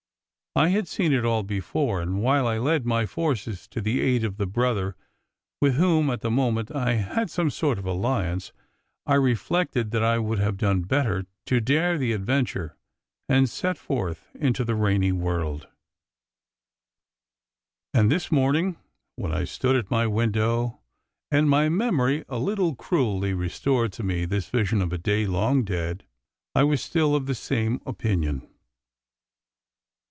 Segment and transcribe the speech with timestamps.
[0.53, 4.25] I had seen it all before, and while I led my forces to the aid
[4.25, 4.97] of the brother
[5.61, 8.51] with whom at the moment I had some sort of alliance,
[9.05, 12.75] I reflected that I would have done better to dare the adventure
[13.29, 15.67] and set forth into the rainy world.
[15.67, 15.67] A
[17.93, 18.77] WET DAY 269 And this morning
[19.15, 20.81] when I stood at my window,
[21.31, 25.63] and my memory a little cruelly restored to me this vision of a day long
[25.63, 26.03] dead,
[26.53, 28.45] I was still of the same opinion.